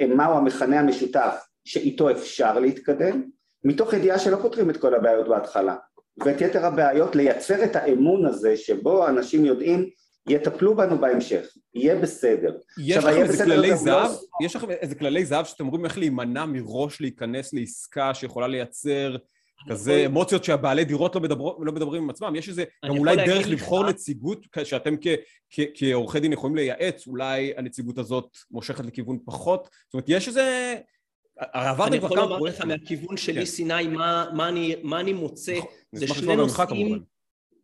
[0.09, 3.23] מהו המכנה המשותף שאיתו אפשר להתקדם,
[3.65, 5.77] מתוך ידיעה שלא פותרים את כל הבעיות בהתחלה,
[6.25, 9.91] ואת יתר הבעיות לייצר את האמון הזה שבו אנשים יודעים
[10.29, 12.57] יטפלו בנו בהמשך, יהיה בסדר.
[12.79, 14.11] יש לכם איזה כללי זהב?
[14.11, 14.45] לא...
[14.45, 19.17] יש לכם איזה כללי זהב שאתם אומרים איך להימנע מראש להיכנס לעסקה שיכולה לייצר
[19.69, 23.49] כזה אמוציות שהבעלי דירות לא, מדבר, לא מדברים עם עצמם, יש איזה גם אולי דרך
[23.49, 23.91] לבחור לך...
[23.91, 24.95] נציגות שאתם
[25.75, 30.77] כעורכי דין יכולים לייעץ, אולי הנציגות הזאת מושכת לכיוון פחות, זאת אומרת יש איזה...
[31.55, 33.45] אני יכול לומר לך מהכיוון שלי, כן.
[33.45, 35.71] סיני, מה, מה, אני, מה אני מוצא, נכון.
[35.93, 37.03] זה שני נושאים,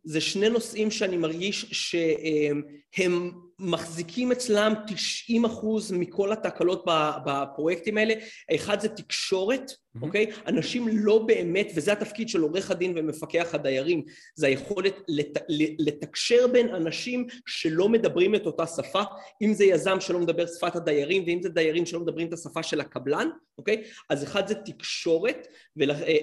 [0.07, 6.85] זה שני נושאים שאני מרגיש שהם מחזיקים אצלם 90 אחוז מכל התקלות
[7.25, 8.13] בפרויקטים האלה.
[8.55, 10.01] אחד זה תקשורת, mm-hmm.
[10.01, 10.25] אוקיי?
[10.47, 14.03] אנשים לא באמת, וזה התפקיד של עורך הדין ומפקח הדיירים,
[14.35, 15.37] זה היכולת לת,
[15.79, 19.01] לתקשר בין אנשים שלא מדברים את אותה שפה,
[19.41, 22.81] אם זה יזם שלא מדבר שפת הדיירים, ואם זה דיירים שלא מדברים את השפה של
[22.81, 23.83] הקבלן, אוקיי?
[24.09, 25.47] אז אחד זה תקשורת,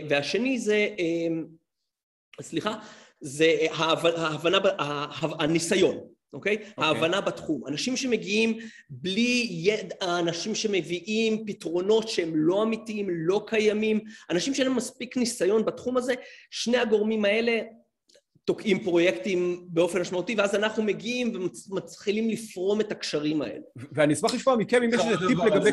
[0.09, 1.43] והשני זה, אה,
[2.41, 2.79] סליחה,
[3.25, 4.59] זה ההבנה,
[5.21, 5.99] הניסיון,
[6.33, 6.57] אוקיי?
[6.57, 6.83] Okay.
[6.83, 7.67] ההבנה בתחום.
[7.67, 8.59] אנשים שמגיעים
[8.91, 15.65] בלי ידע, אנשים שמביאים פתרונות שהם לא אמיתיים, לא קיימים, אנשים שאין להם מספיק ניסיון
[15.65, 16.15] בתחום הזה,
[16.51, 17.61] שני הגורמים האלה
[18.45, 21.33] תוקעים פרויקטים באופן משמעותי, ואז אנחנו מגיעים
[21.71, 23.61] ומתחילים לפרום את הקשרים האלה.
[23.93, 25.71] ואני אשמח לשמוע מכם אם יש איזה טיפ לגבי...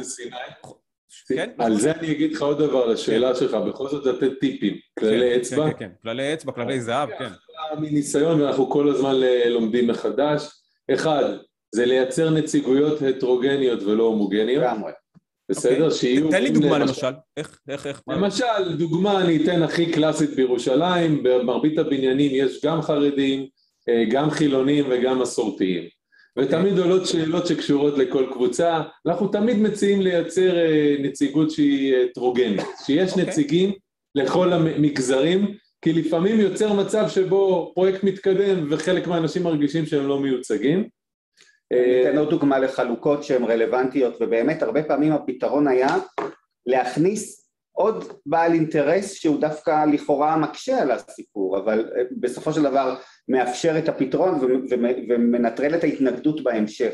[1.28, 1.50] כן?
[1.58, 4.76] על זה אני אגיד לך עוד דבר, לשאלה שלך, בכל זאת לתת טיפים.
[5.00, 5.72] כללי אצבע?
[5.72, 7.30] כן, כן, כללי אצבע, כללי זהב, כן.
[7.80, 10.50] מניסיון, ואנחנו כל הזמן לומדים מחדש.
[10.94, 11.24] אחד,
[11.76, 14.64] זה לייצר נציגויות הטרוגניות ולא הומוגניות.
[15.52, 15.88] בסדר?
[15.88, 15.92] Okay.
[15.92, 16.30] שיהיו...
[16.30, 17.14] תן לי דוגמה למשל.
[17.38, 18.02] איך, איך, איך?
[18.08, 23.48] למשל, דוגמה אני אתן הכי קלאסית בירושלים, במרבית הבניינים יש גם חרדים,
[23.90, 25.84] אה, גם חילונים וגם מסורתיים.
[26.40, 28.82] ותמיד עולות שאלות שקשורות לכל קבוצה.
[29.08, 33.14] אנחנו תמיד מציעים לייצר אה, נציגות שהיא הטרוגנית, שיש okay.
[33.14, 33.26] אוקיי.
[33.26, 33.72] נציגים
[34.16, 40.88] לכל המגזרים, כי לפעמים יוצר מצב שבו פרויקט מתקדם וחלק מהאנשים מרגישים שהם לא מיוצגים.
[41.72, 45.98] אני אתן עוד דוגמה לחלוקות שהן רלוונטיות ובאמת הרבה פעמים הפתרון היה
[46.66, 51.90] להכניס עוד בעל אינטרס שהוא דווקא לכאורה מקשה על הסיפור אבל
[52.20, 52.96] בסופו של דבר
[53.32, 54.40] מאפשר את הפתרון
[55.10, 56.94] ומנטרל את ההתנגדות בהמשך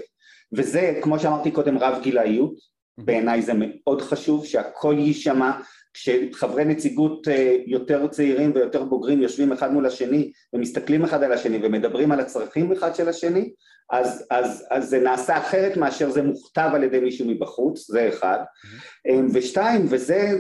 [0.54, 2.54] וזה כמו שאמרתי קודם רב גילאיות
[2.98, 5.52] בעיניי זה מאוד חשוב שהכל יישמע
[5.94, 11.60] כשחברי נציגות אה, יותר צעירים ויותר בוגרים יושבים אחד מול השני ומסתכלים אחד על השני
[11.64, 13.50] ומדברים על הצרכים אחד של השני
[13.92, 18.40] אז, אז, אז זה נעשה אחרת מאשר זה מוכתב על ידי מישהו מבחוץ, זה אחד.
[18.40, 19.12] Mm-hmm.
[19.34, 20.38] ושתיים, וזה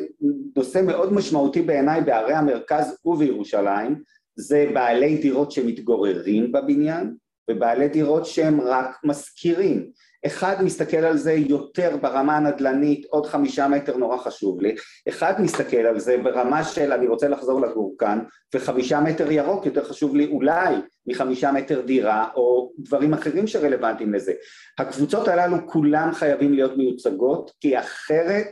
[0.55, 3.95] נושא מאוד משמעותי בעיניי בערי המרכז ובירושלים,
[4.37, 7.15] זה בעלי דירות שמתגוררים בבניין
[7.51, 9.91] ובעלי דירות שהם רק משכירים.
[10.25, 14.75] אחד מסתכל על זה יותר ברמה הנדל"נית, עוד חמישה מטר נורא חשוב לי,
[15.09, 18.19] אחד מסתכל על זה ברמה של אני רוצה לחזור לגור כאן,
[18.55, 20.75] וחמישה מטר ירוק יותר חשוב לי אולי
[21.07, 24.33] מחמישה מטר דירה, או דברים אחרים שרלוונטיים לזה.
[24.79, 28.47] הקבוצות הללו כולם חייבים להיות מיוצגות, כי אחרת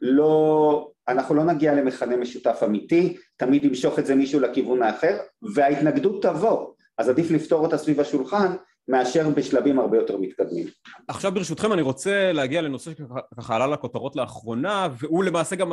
[0.00, 5.16] לא, אנחנו לא נגיע למכנה משותף אמיתי, תמיד ימשוך את זה מישהו לכיוון האחר,
[5.54, 8.56] וההתנגדות תבוא, אז עדיף לפתור אותה סביב השולחן
[8.88, 10.66] מאשר בשלבים הרבה יותר מתקדמים.
[11.08, 15.72] עכשיו ברשותכם אני רוצה להגיע לנושא שככה עלה לכותרות לאחרונה, והוא למעשה גם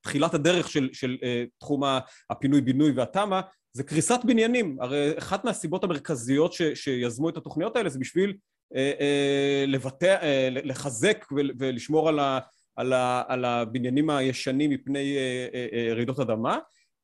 [0.00, 1.24] תחילת הדרך של, של uh,
[1.60, 1.82] תחום
[2.30, 3.40] הפינוי-בינוי והתמ"א,
[3.72, 4.76] זה קריסת בניינים.
[4.80, 10.24] הרי אחת מהסיבות המרכזיות ש, שיזמו את התוכניות האלה זה בשביל uh, uh, לבטא, uh,
[10.64, 11.24] לחזק
[11.58, 12.38] ולשמור על, ה,
[12.78, 16.58] על, ה, על הבניינים הישנים מפני uh, uh, uh, רעידות אדמה.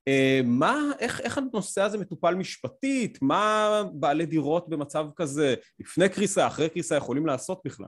[0.09, 3.19] אה, מה, איך, איך הנושא הזה מטופל משפטית?
[3.23, 7.87] מה בעלי דירות במצב כזה, לפני קריסה, אחרי קריסה, יכולים לעשות בכלל?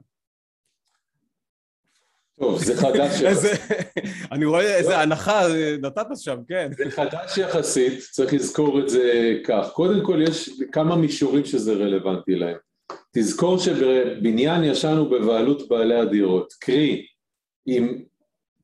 [2.40, 3.60] טוב, זה חדש יחסית.
[4.32, 5.42] אני רואה איזה הנחה
[5.82, 6.70] נתת שם, כן.
[6.76, 9.70] זה חדש יחסית, צריך לזכור את זה כך.
[9.72, 12.56] קודם כל, יש כמה מישורים שזה רלוונטי להם.
[13.14, 16.52] תזכור שבבניין ישן הוא בבעלות בעלי הדירות.
[16.60, 17.06] קרי,
[17.68, 17.98] אם,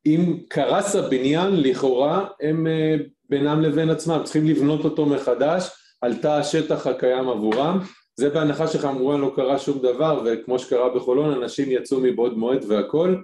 [0.07, 2.95] אם קרס הבניין, לכאורה הם אה,
[3.31, 7.79] בינם לבין עצמם, צריכים לבנות אותו מחדש על תא השטח הקיים עבורם,
[8.17, 13.17] זה בהנחה שכמובן לא קרה שום דבר, וכמו שקרה בחולון, אנשים יצאו מבעוד מועד והכל.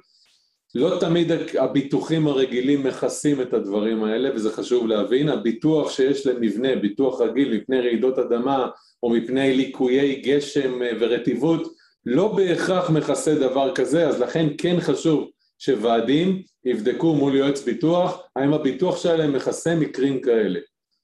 [0.75, 5.29] לא תמיד הביטוחים הרגילים מכסים את הדברים האלה, וזה חשוב להבין.
[5.29, 8.69] הביטוח שיש למבנה, ביטוח רגיל מפני רעידות אדמה
[9.03, 11.73] או מפני ליקויי גשם ורטיבות,
[12.07, 18.53] לא בהכרח מכסה דבר כזה, אז לכן כן חשוב שוועדים יבדקו מול יועץ ביטוח האם
[18.53, 20.61] הביטוח שלהם מכסה מקרים כאלה.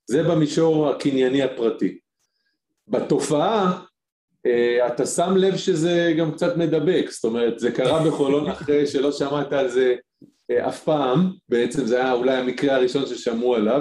[0.07, 1.99] זה במישור הקנייני הפרטי.
[2.89, 3.83] בתופעה
[4.47, 9.13] אה, אתה שם לב שזה גם קצת מדבק, זאת אומרת זה קרה בחולון אחרי שלא
[9.13, 9.95] שמעת על זה
[10.51, 13.81] אה, אף פעם, בעצם זה היה אולי המקרה הראשון ששמעו עליו,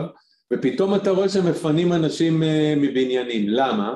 [0.54, 3.50] ופתאום אתה רואה שמפנים אנשים אה, מבניינים.
[3.50, 3.96] למה?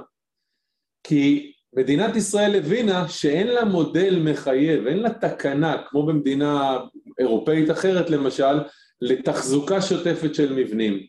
[1.04, 6.78] כי מדינת ישראל הבינה שאין לה מודל מחייב, אין לה תקנה, כמו במדינה
[7.20, 8.60] אירופאית אחרת למשל,
[9.02, 11.00] לתחזוקה שוטפת של מבנים.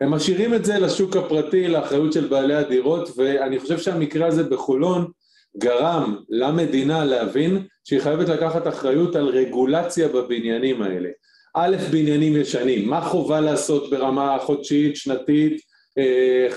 [0.00, 5.10] הם משאירים את זה לשוק הפרטי, לאחריות של בעלי הדירות, ואני חושב שהמקרה הזה בחולון
[5.58, 11.08] גרם למדינה להבין שהיא חייבת לקחת אחריות על רגולציה בבניינים האלה.
[11.54, 15.60] א', בניינים ישנים, מה חובה לעשות ברמה חודשית, שנתית,
[15.98, 16.48] אה,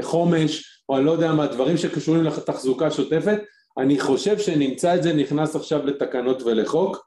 [0.00, 3.38] חומש, או אני לא יודע מה, דברים שקשורים לתחזוקה שוטפת,
[3.78, 7.06] אני חושב שנמצא את זה נכנס עכשיו לתקנות ולחוק.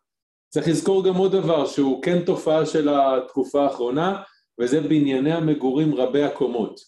[0.50, 4.22] צריך לזכור גם עוד דבר שהוא כן תופעה של התקופה האחרונה,
[4.60, 6.80] וזה בנייני המגורים רבי הקומות.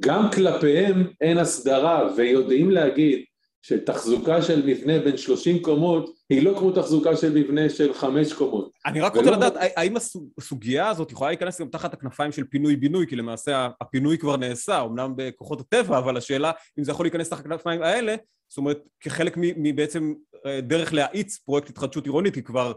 [0.00, 3.24] גם כלפיהם אין הסדרה, ויודעים להגיד
[3.62, 8.70] שתחזוקה של מבנה בין 30 קומות היא לא כמו תחזוקה של מבנה של 5 קומות.
[8.86, 9.96] אני רק רוצה לדעת, האם
[10.38, 15.12] הסוגיה הזאת יכולה להיכנס גם תחת הכנפיים של פינוי-בינוי, כי למעשה הפינוי כבר נעשה, אמנם
[15.16, 18.16] בכוחות הטבע, אבל השאלה אם זה יכול להיכנס תחת הכנפיים האלה,
[18.48, 20.14] זאת אומרת, כחלק מבעצם
[20.46, 22.72] אה, דרך להאיץ פרויקט התחדשות עירונית, כי כבר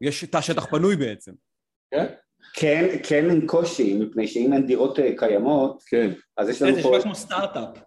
[0.00, 1.32] יש תא שטח פנוי בעצם.
[1.90, 2.06] כן?
[2.54, 6.10] כן, כן עם קושי, מפני שאם אין דירות אה, קיימות, כן.
[6.36, 6.82] אז יש לנו פה...
[6.82, 7.78] זה נשמע כמו סטארט-אפ.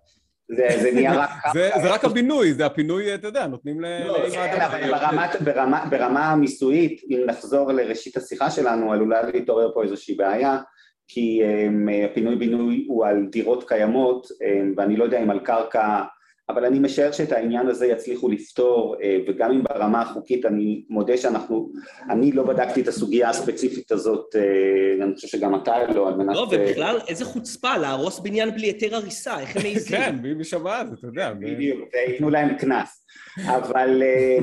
[0.56, 1.60] זה, זה נהיה רק ככה.
[1.82, 3.86] זה רק הבינוי, זה הפינוי, אתה יודע, נותנים ל...
[4.08, 9.84] לא, כן, אבל ברמה, ברמה, ברמה המיסויית, אם נחזור לראשית השיחה שלנו, עלולה להתעורר פה
[9.84, 10.60] איזושהי בעיה,
[11.08, 16.02] כי um, הפינוי-בינוי הוא על דירות קיימות, um, ואני לא יודע אם על קרקע
[16.50, 21.18] אבל אני משער שאת העניין הזה יצליחו לפתור, אה, וגם אם ברמה החוקית אני מודה
[21.18, 21.72] שאנחנו,
[22.10, 26.36] אני לא בדקתי את הסוגיה הספציפית הזאת, אה, אני חושב שגם אתה לא, על מנת...
[26.36, 29.98] לא, ובכלל, איזה חוצפה, להרוס בניין בלי היתר הריסה, איך הם מעיזים?
[29.98, 31.34] כן, מי שמע זה, אתה יודע.
[31.34, 33.06] בדיוק, וייתנו להם קנס.
[33.46, 34.38] אבל אה,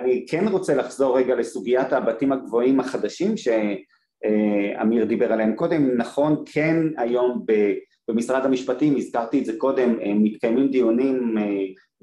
[0.00, 5.96] אני כן רוצה לחזור רגע לסוגיית הבתים הגבוהים החדשים שאמיר דיבר עליהם קודם.
[5.96, 7.52] נכון, כן היום ב...
[8.12, 11.44] במשרד המשפטים, הזכרתי את זה קודם, אה, מתקיימים דיונים אה,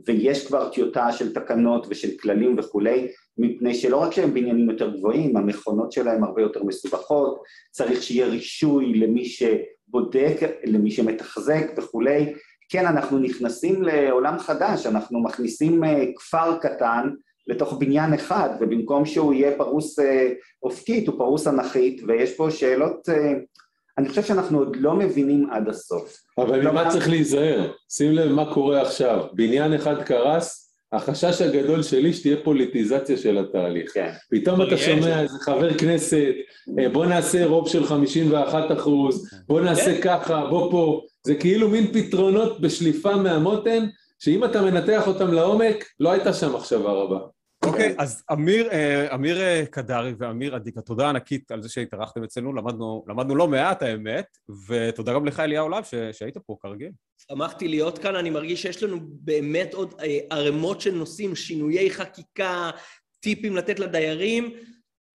[0.08, 5.38] ויש כבר טיוטה של תקנות ושל כללים וכולי, מפני שלא רק שהם בניינים יותר גבוהים,
[5.38, 12.34] המכונות שלהם הרבה יותר מסובכות, צריך שיהיה רישוי למי שבודק, למי שמתחזק וכולי.
[12.70, 17.10] כן, אנחנו נכנסים לעולם חדש, אנחנו מכניסים אה, כפר קטן
[17.48, 20.00] לתוך בניין אחד, ובמקום שהוא יהיה פרוס
[20.64, 23.10] אופקית, הוא פרוס אנכית, ויש פה שאלות
[24.00, 26.18] אני חושב שאנחנו עוד לא מבינים עד הסוף.
[26.38, 27.72] אבל ממה צריך להיזהר?
[27.90, 29.24] שים לב מה קורה עכשיו.
[29.34, 33.92] בניין אחד קרס, החשש הגדול שלי שתהיה פוליטיזציה של התהליך.
[33.94, 34.12] כן.
[34.32, 36.34] פתאום אתה שומע איזה חבר כנסת,
[36.80, 40.02] אה, בוא נעשה רוב של 51 אחוז, בוא נעשה כן.
[40.02, 41.02] ככה, בוא פה.
[41.24, 43.86] זה כאילו מין פתרונות בשליפה מהמותן,
[44.20, 47.20] שאם אתה מנתח אותם לעומק, לא הייתה שם מחשבה רבה.
[47.64, 52.54] אוקיי, אז אמיר, אה, אמיר אה, קדרי ואמיר אדיקה, תודה ענקית על זה שהתארחתם אצלנו,
[52.54, 54.26] למדנו, למדנו לא מעט האמת,
[54.68, 56.92] ותודה גם לך אליהו להב שהיית פה כרגיל.
[57.18, 62.70] שמחתי להיות כאן, אני מרגיש שיש לנו באמת עוד אה, ערימות של נושאים, שינויי חקיקה,
[63.20, 64.54] טיפים לתת לדיירים.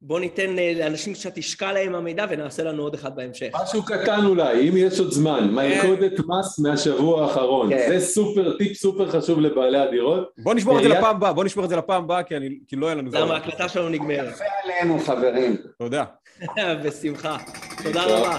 [0.06, 3.48] בוא ניתן לאנשים קצת ישקע להם המידע ונעשה לנו עוד אחד בהמשך.
[3.62, 7.70] משהו קטן אולי, אם יש עוד זמן, מלכודת מס מהשבוע האחרון.
[7.70, 7.88] כן.
[7.88, 10.30] זה סופר, טיפ סופר חשוב לבעלי הדירות.
[10.38, 12.22] בוא נשמור את זה לפעם הבאה, בוא נשמור את זה לפעם הבאה,
[12.68, 13.20] כי לא יהיה לנו זמן.
[13.20, 14.34] למה ההקלטה שלנו נגמרת.
[14.34, 15.56] יפה עלינו, חברים.
[15.78, 16.04] תודה.
[16.84, 17.36] בשמחה.
[17.82, 18.38] תודה רבה.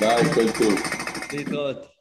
[0.00, 0.74] ביי, כל טוב.
[1.32, 1.97] להתראות.